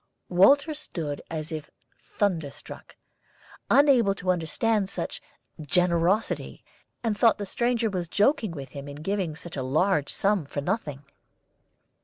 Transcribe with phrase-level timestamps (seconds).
[0.29, 1.69] Walter stood as if
[1.99, 2.95] thunder struck,
[3.69, 5.21] unable to understand such
[5.61, 6.63] generosity,
[7.03, 10.59] and thought the stranger was joking with him in giving such a large sum for
[10.61, 11.03] nothing.